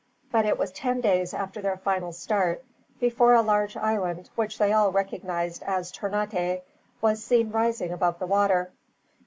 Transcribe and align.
But 0.31 0.47
it 0.47 0.57
was 0.57 0.71
ten 0.71 0.99
days 0.99 1.31
after 1.31 1.61
their 1.61 1.77
final 1.77 2.11
start 2.11 2.63
before 2.99 3.35
a 3.35 3.43
large 3.43 3.77
island, 3.77 4.31
which 4.33 4.57
they 4.57 4.73
all 4.73 4.91
recognized 4.91 5.61
as 5.61 5.91
Ternate, 5.91 6.63
was 7.01 7.23
seen 7.23 7.51
rising 7.51 7.91
above 7.93 8.17
the 8.17 8.25
water. 8.25 8.71